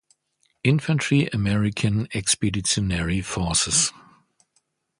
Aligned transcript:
Infantry 0.63 1.27
American 1.27 2.07
Expeditionary 2.15 3.21
Forces. 3.21 3.93